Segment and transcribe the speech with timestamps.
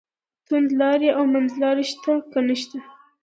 [0.45, 2.77] توندلاري او منځلاري شته که نشته.